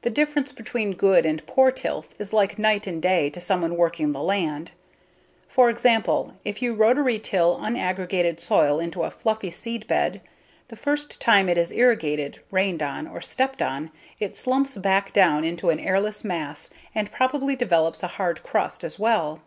The 0.00 0.08
difference 0.08 0.50
between 0.50 0.94
good 0.94 1.26
and 1.26 1.46
poor 1.46 1.70
tilth 1.70 2.14
is 2.18 2.32
like 2.32 2.58
night 2.58 2.86
and 2.86 3.02
day 3.02 3.28
to 3.28 3.38
someone 3.38 3.76
working 3.76 4.12
the 4.12 4.22
land. 4.22 4.70
For 5.46 5.68
example, 5.68 6.32
if 6.42 6.62
you 6.62 6.72
rotary 6.72 7.18
till 7.18 7.58
unaggregated 7.60 8.40
soil 8.40 8.80
into 8.80 9.02
a 9.02 9.10
fluffy 9.10 9.50
seedbed, 9.50 10.22
the 10.68 10.76
first 10.76 11.20
time 11.20 11.50
it 11.50 11.58
is 11.58 11.70
irrigated, 11.70 12.40
rained 12.50 12.82
on, 12.82 13.06
or 13.06 13.20
stepped 13.20 13.60
on 13.60 13.90
it 14.18 14.34
slumps 14.34 14.78
back 14.78 15.12
down 15.12 15.44
into 15.44 15.68
an 15.68 15.80
airless 15.80 16.24
mass 16.24 16.70
and 16.94 17.12
probably 17.12 17.54
develops 17.54 18.02
a 18.02 18.08
hard 18.16 18.42
crust 18.42 18.82
as 18.82 18.98
well. 18.98 19.42